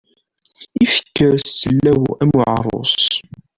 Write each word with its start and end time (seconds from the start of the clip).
Ifker 0.83 1.33
sellaw 1.57 2.03
am 2.21 2.31
uɛarus. 2.39 2.97